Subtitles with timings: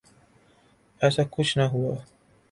[1.01, 1.93] ایسا کچھ نہ ہوا۔